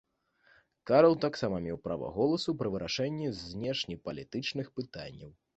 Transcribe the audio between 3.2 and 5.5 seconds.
знешнепалітычных пытанняў.